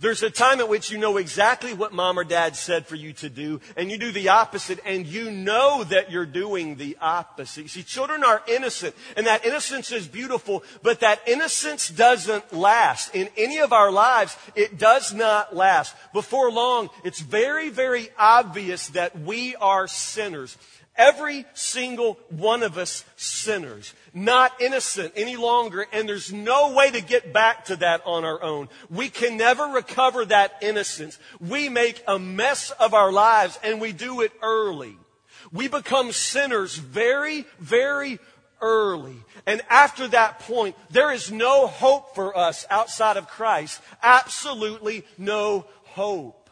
[0.00, 3.12] There's a time at which you know exactly what mom or dad said for you
[3.14, 7.68] to do, and you do the opposite, and you know that you're doing the opposite.
[7.68, 13.12] See, children are innocent, and that innocence is beautiful, but that innocence doesn't last.
[13.12, 15.96] In any of our lives, it does not last.
[16.12, 20.56] Before long, it's very, very obvious that we are sinners.
[20.98, 27.00] Every single one of us sinners, not innocent any longer, and there's no way to
[27.00, 28.68] get back to that on our own.
[28.90, 31.16] We can never recover that innocence.
[31.38, 34.96] We make a mess of our lives, and we do it early.
[35.52, 38.18] We become sinners very, very
[38.60, 39.18] early.
[39.46, 43.80] And after that point, there is no hope for us outside of Christ.
[44.02, 46.50] Absolutely no hope.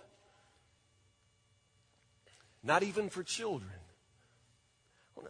[2.62, 3.75] Not even for children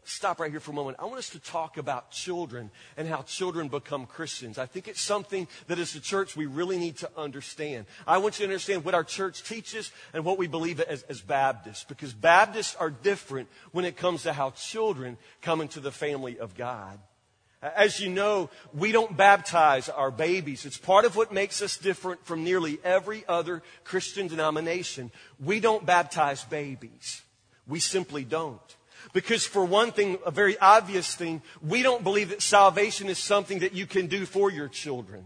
[0.09, 0.97] stop right here for a moment.
[1.01, 4.59] I want us to talk about children and how children become Christians.
[4.59, 7.87] I think it's something that as a church we really need to understand.
[8.07, 11.21] I want you to understand what our church teaches and what we believe as, as
[11.21, 16.39] Baptists, because Baptists are different when it comes to how children come into the family
[16.39, 16.99] of God.
[17.63, 20.67] As you know, we don't baptize our babies.
[20.67, 25.11] It's part of what makes us different from nearly every other Christian denomination.
[25.41, 27.23] We don't baptize babies.
[27.67, 28.77] We simply don't.
[29.13, 33.61] Because for one thing, a very obvious thing, we don't believe that salvation is something
[33.61, 35.25] that you can do for your children.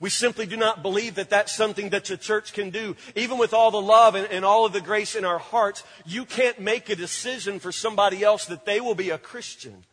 [0.00, 2.96] We simply do not believe that that's something that the church can do.
[3.14, 6.24] Even with all the love and, and, all of the grace in our hearts, you
[6.24, 9.84] can't make a decision for somebody else that they will be a Christian.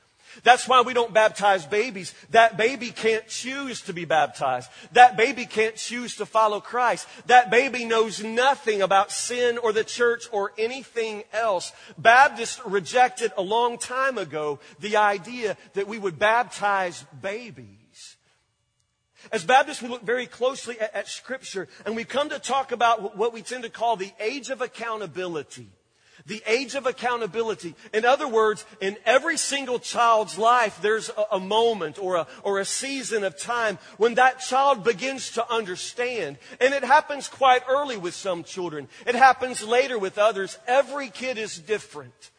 [0.44, 2.14] That's why we don't baptize babies.
[2.32, 4.70] That baby can't choose to be baptized.
[4.94, 7.08] That baby can't choose to follow Christ.
[7.28, 11.72] That baby knows nothing about sin or the church or anything else.
[11.98, 18.18] Baptists rejected a long time ago the idea that we would baptize babies.
[19.32, 23.18] As Baptists, we look very closely at, at Scripture and we come to talk about
[23.18, 25.70] what we tend to call the age of accountability
[26.30, 27.76] the age of accountability.
[27.92, 32.60] In other words, in every single child's life, there's a, a, moment or a, or
[32.60, 36.38] a season of time when that child begins to understand.
[36.62, 38.88] And it happens quite early with some children.
[39.08, 40.58] It happens later with others.
[40.68, 42.30] Every kid is different.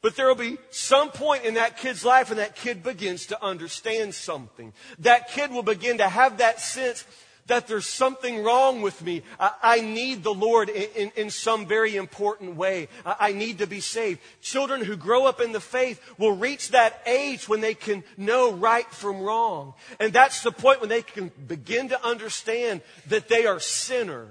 [0.00, 3.42] But there will be some point in that kid's life when that kid begins to
[3.42, 4.72] understand something.
[5.00, 7.04] That kid will begin to have that sense
[7.46, 9.22] that there's something wrong with me.
[9.38, 12.88] I, need the Lord in, in, in, some very important way.
[13.04, 14.20] I, I need to be saved.
[14.40, 18.52] Children who grow up in the faith will reach that age when they can know
[18.52, 19.74] right from wrong.
[20.00, 24.30] And that's the point when they can begin to understand that they are sinners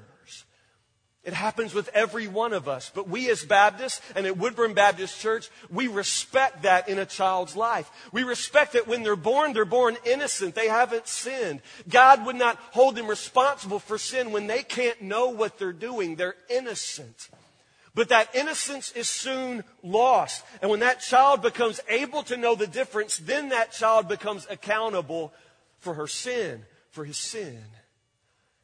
[1.23, 2.91] it happens with every one of us.
[2.93, 7.55] But we as Baptists and at Woodburn Baptist Church, we respect that in a child's
[7.55, 7.89] life.
[8.11, 10.53] We respect that when they're born, they're born innocent.
[10.53, 11.61] They haven't sinned.
[11.87, 16.17] God would not hold them responsible for sin when they can't know what they're doing.
[16.17, 17.29] They're innocent.
[17.95, 20.43] But that innocence is soon lost.
[20.61, 25.31] And when that child becomes able to know the difference, then that child becomes accountable
[25.79, 27.61] for her sin, for his sin.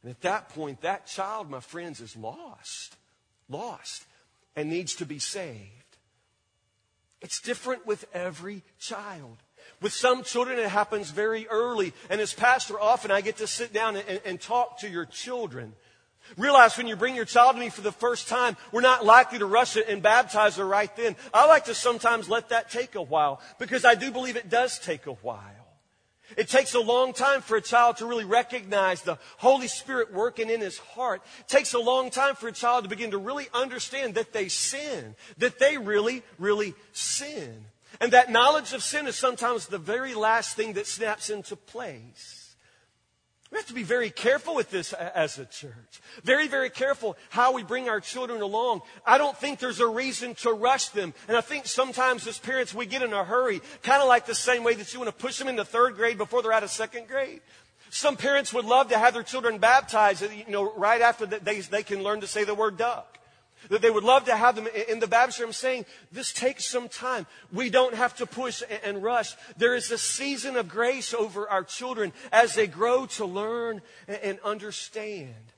[0.04, 2.96] And at that point, that child, my friends, is lost.
[3.50, 4.06] Lost.
[4.56, 5.80] And needs to be saved.
[7.22, 9.38] It's different with every child.
[9.82, 11.94] With some children, it happens very early.
[12.10, 15.74] And as pastor, often I get to sit down and, and, talk to your children.
[16.38, 19.40] Realize when you bring your child to me for the first time, we're not likely
[19.40, 21.16] to rush it and baptize her right then.
[21.34, 24.80] I like to sometimes let that take a while because I do believe it does
[24.80, 25.59] take a while.
[26.38, 30.50] It takes a long time for a child to really recognize the Holy Spirit working
[30.50, 31.22] in his heart.
[31.40, 34.48] It takes a long time for a child to begin to really understand that they
[34.48, 37.66] sin, that they really, really sin.
[38.00, 42.39] And that knowledge of sin is sometimes the very last thing that snaps into place.
[43.52, 46.02] We have to be very careful with this as a church.
[46.24, 48.82] Very, very careful how we bring our children along.
[49.04, 51.16] I don't think there's a reason to rush them.
[51.28, 54.36] And I think sometimes as parents we get in a hurry, kind of like the
[54.36, 56.70] same way that you want to push them into third grade before they're out of
[56.70, 57.42] second grade.
[57.90, 61.82] Some parents would love to have their children baptized, you know, right after they, they
[61.82, 63.19] can learn to say the word duck.
[63.70, 65.46] That they would love to have them in the baptistry.
[65.46, 67.28] I'm saying this takes some time.
[67.54, 69.36] We don't have to push and rush.
[69.58, 74.40] There is a season of grace over our children as they grow to learn and
[74.44, 75.54] understand.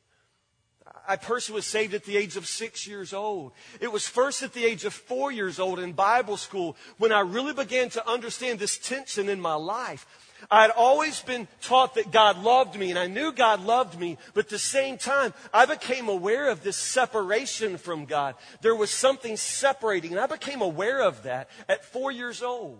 [1.07, 3.53] I personally was saved at the age of six years old.
[3.79, 7.21] It was first at the age of four years old in Bible school when I
[7.21, 10.05] really began to understand this tension in my life.
[10.49, 14.17] I had always been taught that God loved me, and I knew God loved me,
[14.33, 18.35] but at the same time, I became aware of this separation from God.
[18.61, 22.79] There was something separating, and I became aware of that at four years old.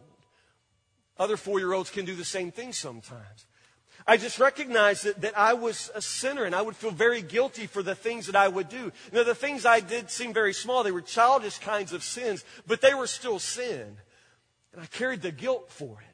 [1.18, 3.46] Other four year olds can do the same thing sometimes.
[4.08, 7.68] I just recognized that, that I was a sinner and I would feel very guilty
[7.68, 8.86] for the things that I would do.
[8.86, 10.84] You know, the things I did seemed very small.
[10.84, 13.98] They were childish kinds of sins, but they were still sin.
[14.74, 16.11] And I carried the guilt for it.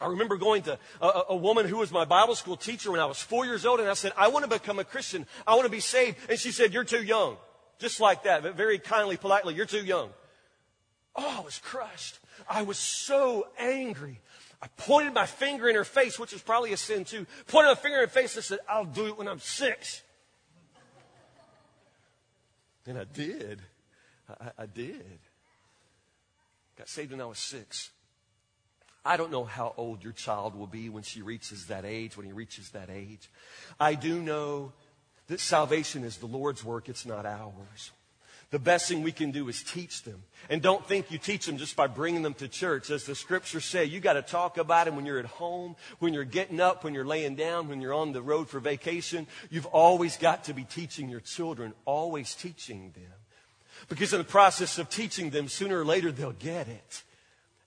[0.00, 3.06] I remember going to a, a, woman who was my Bible school teacher when I
[3.06, 5.26] was four years old, and I said, I want to become a Christian.
[5.46, 6.18] I want to be saved.
[6.28, 7.36] And she said, You're too young.
[7.78, 10.10] Just like that, but very kindly, politely, You're too young.
[11.16, 12.18] Oh, I was crushed.
[12.48, 14.20] I was so angry.
[14.60, 17.26] I pointed my finger in her face, which is probably a sin too.
[17.46, 20.02] Pointed my finger in her face and said, I'll do it when I'm six.
[22.86, 23.60] And I did.
[24.28, 25.18] I, I did.
[26.76, 27.90] Got saved when I was six.
[29.04, 32.26] I don't know how old your child will be when she reaches that age, when
[32.26, 33.28] he reaches that age.
[33.78, 34.72] I do know
[35.26, 37.90] that salvation is the Lord's work, it's not ours.
[38.50, 40.22] The best thing we can do is teach them.
[40.48, 42.88] And don't think you teach them just by bringing them to church.
[42.88, 46.14] As the scriptures say, you got to talk about them when you're at home, when
[46.14, 49.26] you're getting up, when you're laying down, when you're on the road for vacation.
[49.50, 53.12] You've always got to be teaching your children, always teaching them.
[53.88, 57.02] Because in the process of teaching them, sooner or later they'll get it.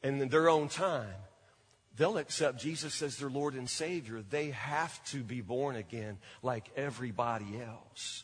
[0.03, 1.15] And in their own time,
[1.97, 4.21] they'll accept Jesus as their Lord and Savior.
[4.21, 8.23] They have to be born again like everybody else.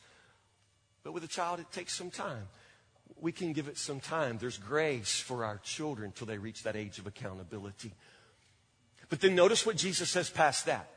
[1.04, 2.48] But with a child, it takes some time.
[3.20, 4.38] We can give it some time.
[4.38, 7.94] There's grace for our children till they reach that age of accountability.
[9.10, 10.90] But then notice what Jesus says past that.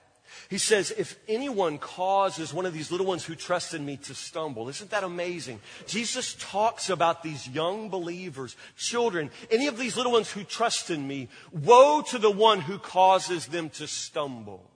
[0.48, 4.14] He says, if anyone causes one of these little ones who trust in me to
[4.14, 5.60] stumble, isn't that amazing?
[5.86, 11.06] Jesus talks about these young believers, children, any of these little ones who trust in
[11.06, 14.70] me, woe to the one who causes them to stumble.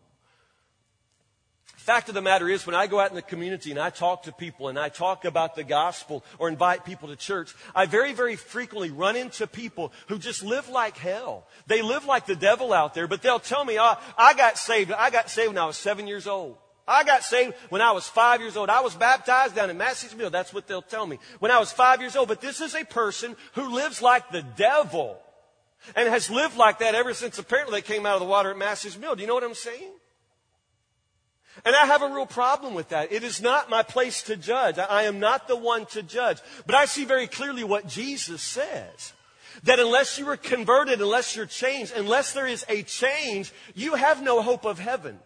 [1.80, 4.24] Fact of the matter is, when I go out in the community and I talk
[4.24, 8.12] to people and I talk about the gospel or invite people to church, I very,
[8.12, 11.46] very frequently run into people who just live like hell.
[11.66, 14.92] They live like the devil out there, but they'll tell me, oh, I got saved.
[14.92, 16.58] I got saved when I was seven years old.
[16.86, 18.68] I got saved when I was five years old.
[18.68, 20.28] I was baptized down in Massey's Mill.
[20.28, 21.18] That's what they'll tell me.
[21.38, 22.28] When I was five years old.
[22.28, 25.18] But this is a person who lives like the devil
[25.96, 28.58] and has lived like that ever since apparently they came out of the water at
[28.58, 29.14] Massey's Mill.
[29.14, 29.92] Do you know what I'm saying?
[31.64, 33.12] And I have a real problem with that.
[33.12, 34.78] It is not my place to judge.
[34.78, 36.38] I am not the one to judge.
[36.66, 39.12] But I see very clearly what Jesus says.
[39.64, 44.22] That unless you are converted, unless you're changed, unless there is a change, you have
[44.22, 45.18] no hope of heaven.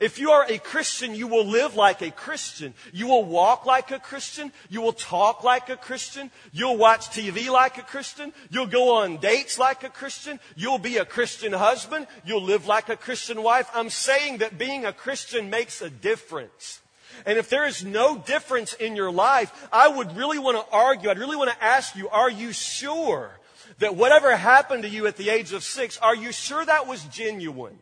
[0.00, 2.74] If you are a Christian, you will live like a Christian.
[2.92, 4.52] You will walk like a Christian.
[4.68, 6.30] You will talk like a Christian.
[6.52, 8.32] You'll watch TV like a Christian.
[8.50, 10.40] You'll go on dates like a Christian.
[10.56, 12.06] You'll be a Christian husband.
[12.24, 13.70] You'll live like a Christian wife.
[13.74, 16.80] I'm saying that being a Christian makes a difference.
[17.26, 21.10] And if there is no difference in your life, I would really want to argue,
[21.10, 23.32] I'd really want to ask you, are you sure
[23.78, 27.04] that whatever happened to you at the age of six, are you sure that was
[27.04, 27.78] genuine?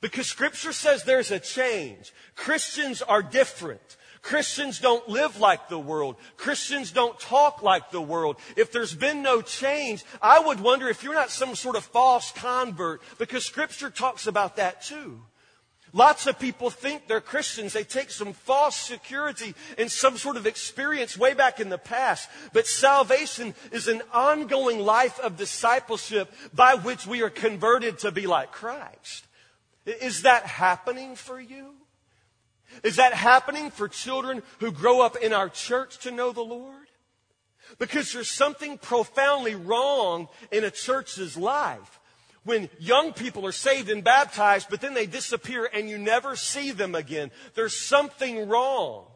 [0.00, 2.12] Because scripture says there's a change.
[2.34, 3.96] Christians are different.
[4.22, 6.16] Christians don't live like the world.
[6.36, 8.36] Christians don't talk like the world.
[8.56, 12.32] If there's been no change, I would wonder if you're not some sort of false
[12.32, 15.22] convert because scripture talks about that too.
[15.92, 17.72] Lots of people think they're Christians.
[17.72, 22.28] They take some false security in some sort of experience way back in the past.
[22.52, 28.28] But salvation is an ongoing life of discipleship by which we are converted to be
[28.28, 29.26] like Christ.
[29.86, 31.74] Is that happening for you?
[32.84, 36.86] Is that happening for children who grow up in our church to know the Lord?
[37.78, 42.00] Because there's something profoundly wrong in a church's life
[42.44, 46.70] When young people are saved and baptized, but then they disappear and you never see
[46.70, 47.30] them again.
[47.54, 49.06] There's something wrong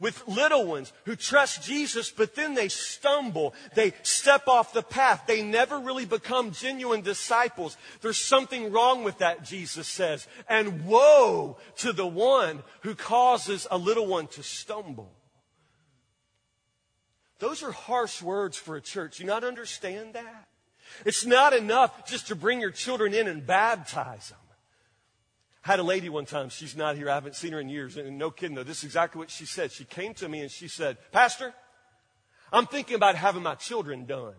[0.00, 3.54] with little ones who trust Jesus, but then they stumble.
[3.74, 5.24] They step off the path.
[5.26, 7.76] They never really become genuine disciples.
[8.00, 10.28] There's something wrong with that, Jesus says.
[10.48, 15.12] And woe to the one who causes a little one to stumble.
[17.40, 19.20] Those are harsh words for a church.
[19.20, 20.48] You not understand that?
[21.04, 24.38] It's not enough just to bring your children in and baptize them.
[25.62, 28.16] Had a lady one time, she's not here, I haven't seen her in years, and
[28.16, 29.72] no kidding though, this is exactly what she said.
[29.72, 31.52] She came to me and she said, Pastor,
[32.52, 34.34] I'm thinking about having my children done.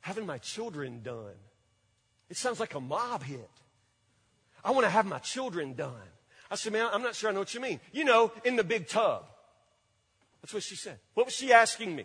[0.00, 1.34] Having my children done.
[2.28, 3.50] It sounds like a mob hit.
[4.64, 6.08] I want to have my children done.
[6.50, 7.80] I said, man, I'm not sure I know what you mean.
[7.92, 9.24] You know, in the big tub.
[10.42, 10.98] That's what she said.
[11.14, 12.04] What was she asking me?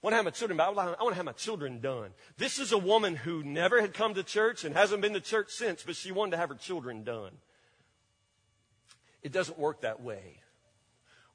[0.00, 2.10] I want to have my children, I want to have my children done.
[2.36, 5.50] This is a woman who never had come to church and hasn't been to church
[5.50, 7.32] since, but she wanted to have her children done.
[9.22, 10.40] It doesn't work that way.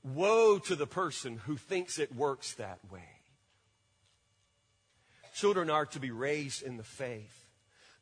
[0.01, 3.09] Woe to the person who thinks it works that way.
[5.35, 7.42] Children are to be raised in the faith.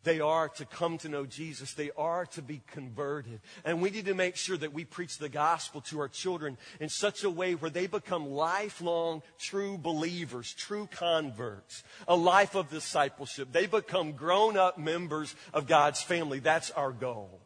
[0.03, 1.73] They are to come to know Jesus.
[1.73, 3.41] They are to be converted.
[3.63, 6.89] And we need to make sure that we preach the gospel to our children in
[6.89, 13.51] such a way where they become lifelong true believers, true converts, a life of discipleship.
[13.51, 16.39] They become grown up members of God's family.
[16.39, 17.40] That's our goal.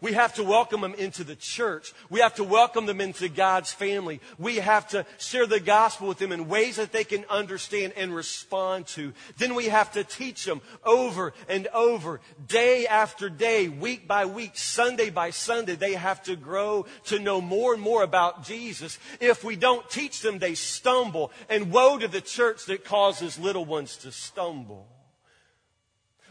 [0.00, 1.92] We have to welcome them into the church.
[2.10, 4.20] We have to welcome them into God's family.
[4.38, 8.14] We have to share the gospel with them in ways that they can understand and
[8.14, 9.12] respond to.
[9.38, 14.52] Then we have to teach them over and over, day after day, week by week,
[14.56, 15.74] Sunday by Sunday.
[15.74, 18.98] They have to grow to know more and more about Jesus.
[19.20, 21.32] If we don't teach them, they stumble.
[21.48, 24.88] And woe to the church that causes little ones to stumble.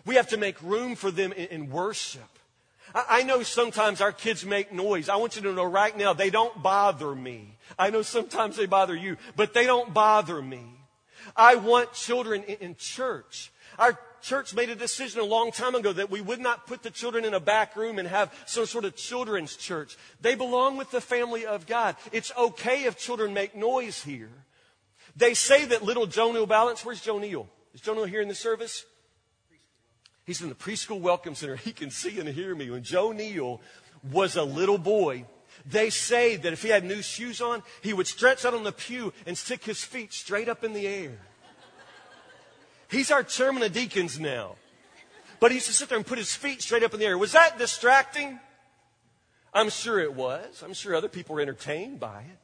[0.05, 2.32] We have to make room for them in, worship.
[2.93, 5.09] I know sometimes our kids make noise.
[5.09, 7.57] I want you to know right now, they don't bother me.
[7.77, 10.63] I know sometimes they bother you, but they don't bother me.
[11.35, 13.51] I want children in church.
[13.79, 16.91] Our church made a decision a long time ago that we would not put the
[16.91, 19.97] children in a back room and have some sort of children's church.
[20.21, 21.95] They belong with the family of God.
[22.11, 24.31] It's okay if children make noise here.
[25.15, 27.47] They say that little Joe Neal Balance, where's Joe Neal?
[27.73, 28.85] Is Joe Neal here in the service?
[30.25, 31.55] He's in the preschool welcome center.
[31.55, 32.69] He can see and hear me.
[32.69, 33.61] When Joe Neal
[34.11, 35.25] was a little boy,
[35.65, 38.71] they say that if he had new shoes on, he would stretch out on the
[38.71, 41.19] pew and stick his feet straight up in the air.
[42.89, 44.55] He's our chairman of deacons now.
[45.39, 47.17] But he used to sit there and put his feet straight up in the air.
[47.17, 48.39] Was that distracting?
[49.53, 50.63] I'm sure it was.
[50.63, 52.37] I'm sure other people were entertained by it.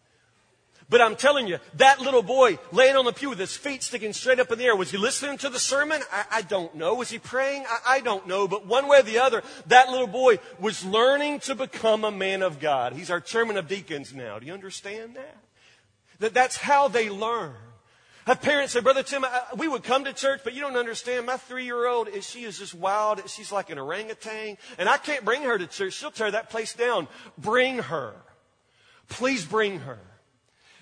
[0.89, 4.11] But I'm telling you, that little boy laying on the pew with his feet sticking
[4.11, 6.01] straight up in the air, was he listening to the sermon?
[6.11, 6.95] I, I don't know.
[6.95, 7.63] Was he praying?
[7.69, 8.47] I, I don't know.
[8.47, 12.41] But one way or the other, that little boy was learning to become a man
[12.41, 12.93] of God.
[12.93, 14.39] He's our chairman of deacons now.
[14.39, 15.37] Do you understand that?
[16.17, 17.53] That that's how they learn.
[18.25, 21.27] Have parents say, Brother Tim, I, we would come to church, but you don't understand.
[21.27, 23.29] My three year old, she is just wild.
[23.29, 24.57] She's like an orangutan.
[24.79, 25.93] And I can't bring her to church.
[25.93, 27.07] She'll tear that place down.
[27.37, 28.15] Bring her.
[29.07, 29.99] Please bring her.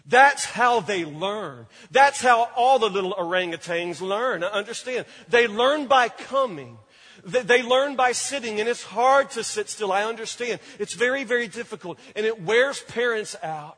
[0.08, 1.68] That's how they learn.
[1.91, 4.43] That's how all the little orangutans learn.
[4.43, 5.05] understand.
[5.28, 6.78] They learn by coming.
[7.26, 9.91] They learn by sitting, and it's hard to sit still.
[9.91, 10.62] I understand.
[10.80, 13.78] It's very, very difficult, and it wears parents out.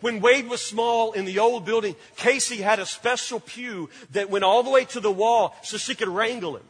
[0.00, 4.44] When Wade was small in the old building, Casey had a special pew that went
[4.44, 6.64] all the way to the wall so she could wrangle him.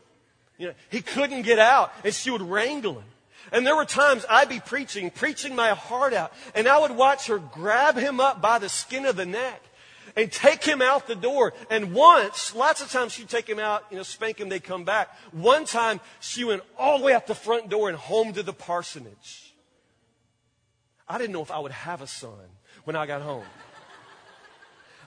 [0.58, 3.08] You know, he couldn't get out, and she would wrangle him.
[3.52, 7.28] And there were times I'd be preaching, preaching my heart out, and I would watch
[7.28, 9.62] her grab him up by the skin of the neck
[10.16, 11.52] and take him out the door.
[11.70, 14.84] And once, lots of times she'd take him out, you know, spank him, they'd come
[14.84, 15.14] back.
[15.32, 18.52] One time she went all the way out the front door and home to the
[18.52, 19.54] parsonage.
[21.08, 22.32] I didn't know if I would have a son
[22.84, 23.44] when I got home.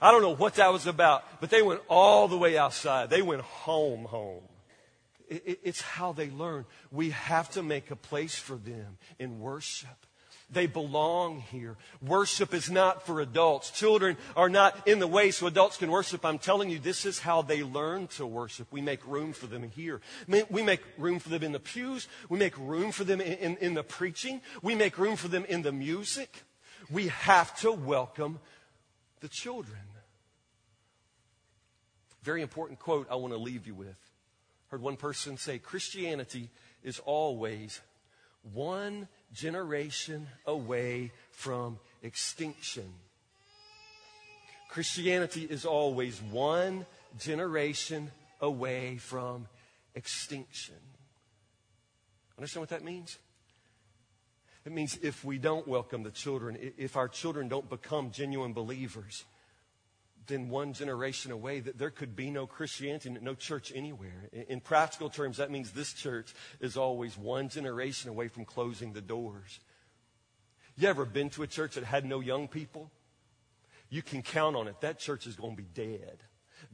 [0.01, 3.09] I don't know what that was about, but they went all the way outside.
[3.09, 4.43] They went home, home.
[5.29, 6.65] It's how they learn.
[6.91, 9.89] We have to make a place for them in worship.
[10.51, 11.77] They belong here.
[12.01, 13.69] Worship is not for adults.
[13.69, 16.25] Children are not in the way so adults can worship.
[16.25, 18.67] I'm telling you, this is how they learn to worship.
[18.71, 20.01] We make room for them here.
[20.27, 22.07] We make room for them in the pews.
[22.29, 24.41] We make room for them in, in, in the preaching.
[24.63, 26.43] We make room for them in the music.
[26.89, 28.39] We have to welcome
[29.19, 29.77] the children.
[32.23, 34.08] Very important quote I want to leave you with
[34.69, 36.49] heard one person say Christianity
[36.83, 37.81] is always
[38.53, 42.91] one generation away from extinction.
[44.69, 46.85] Christianity is always one
[47.17, 49.47] generation away from
[49.95, 50.75] extinction.
[52.37, 53.17] Understand what that means?
[54.65, 59.25] It means if we don't welcome the children, if our children don't become genuine believers,
[60.29, 64.29] then one generation away, that there could be no Christianity, no church anywhere.
[64.47, 69.01] In practical terms, that means this church is always one generation away from closing the
[69.01, 69.59] doors.
[70.77, 72.89] You ever been to a church that had no young people?
[73.89, 74.79] You can count on it.
[74.81, 76.19] That church is going to be dead.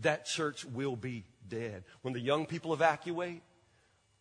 [0.01, 1.83] That church will be dead.
[2.03, 3.41] When the young people evacuate,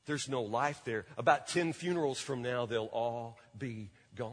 [0.06, 1.06] there's no life there.
[1.18, 4.32] About 10 funerals from now, they'll all be gone.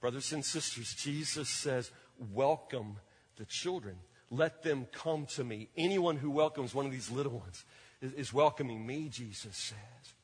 [0.00, 1.90] Brothers and sisters, Jesus says,
[2.32, 2.96] welcome
[3.36, 3.96] the children.
[4.30, 5.68] Let them come to me.
[5.76, 7.64] Anyone who welcomes one of these little ones
[8.00, 10.14] is, is welcoming me, Jesus says.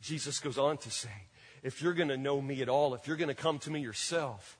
[0.00, 1.08] Jesus goes on to say,
[1.62, 3.80] if you're going to know me at all, if you're going to come to me
[3.80, 4.58] yourself,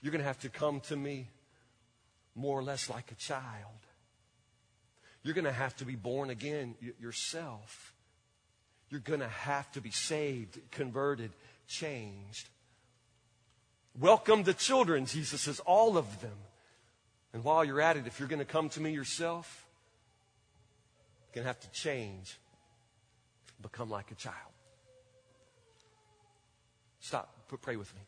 [0.00, 1.28] you're going to have to come to me
[2.34, 3.72] more or less like a child.
[5.22, 7.92] You're going to have to be born again yourself.
[8.90, 11.32] You're going to have to be saved, converted,
[11.66, 12.48] changed.
[13.98, 16.36] Welcome the children, Jesus says, all of them.
[17.32, 19.66] And while you're at it, if you're going to come to me yourself,
[21.26, 22.38] you're going to have to change,
[23.60, 24.34] become like a child.
[27.00, 28.00] Stop, pray with me.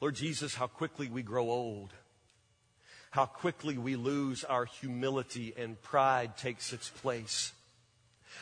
[0.00, 1.92] Lord Jesus, how quickly we grow old.
[3.10, 7.52] How quickly we lose our humility and pride takes its place.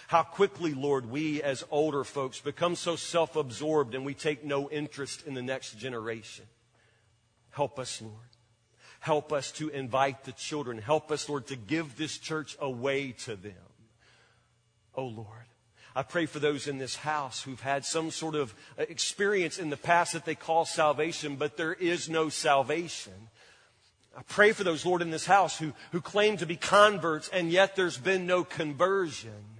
[0.09, 4.69] How quickly, Lord, we as older folks become so self absorbed and we take no
[4.69, 6.45] interest in the next generation.
[7.51, 8.36] Help us, Lord.
[9.07, 10.79] Help us to invite the children.
[10.79, 13.55] Help us, Lord, to give this church away to them.
[14.97, 15.47] Oh, Lord.
[15.95, 19.71] I pray for those in this house who've had some sort of uh, experience in
[19.71, 23.13] the past that they call salvation, but there is no salvation.
[24.19, 27.53] I pray for those, Lord, in this house who, who claim to be converts and
[27.53, 29.56] yet there's been no conversion.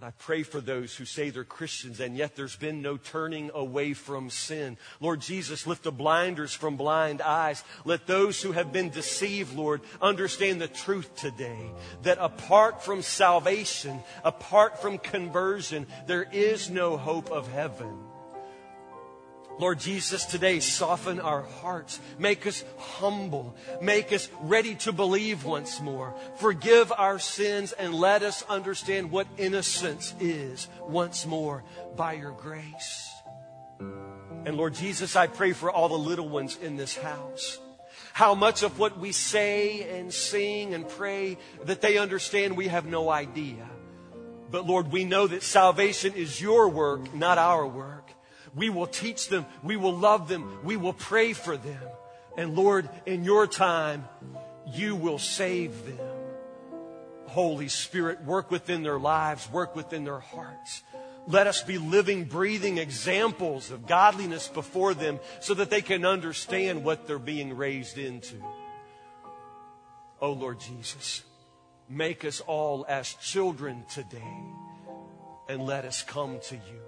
[0.00, 3.50] Lord, I pray for those who say they're Christians and yet there's been no turning
[3.52, 4.76] away from sin.
[5.00, 7.64] Lord Jesus, lift the blinders from blind eyes.
[7.84, 11.72] Let those who have been deceived, Lord, understand the truth today.
[12.02, 18.07] That apart from salvation, apart from conversion, there is no hope of heaven.
[19.58, 21.98] Lord Jesus, today soften our hearts.
[22.18, 23.56] Make us humble.
[23.82, 26.14] Make us ready to believe once more.
[26.36, 31.64] Forgive our sins and let us understand what innocence is once more
[31.96, 33.10] by your grace.
[33.80, 37.58] And Lord Jesus, I pray for all the little ones in this house.
[38.12, 42.86] How much of what we say and sing and pray that they understand we have
[42.86, 43.68] no idea.
[44.50, 48.07] But Lord, we know that salvation is your work, not our work.
[48.58, 49.46] We will teach them.
[49.62, 50.58] We will love them.
[50.64, 51.82] We will pray for them.
[52.36, 54.04] And Lord, in your time,
[54.66, 56.06] you will save them.
[57.28, 60.82] Holy Spirit, work within their lives, work within their hearts.
[61.26, 66.84] Let us be living, breathing examples of godliness before them so that they can understand
[66.84, 68.36] what they're being raised into.
[70.20, 71.22] Oh Lord Jesus,
[71.88, 74.42] make us all as children today
[75.48, 76.87] and let us come to you.